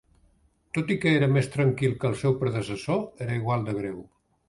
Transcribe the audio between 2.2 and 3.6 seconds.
seu predecessor, era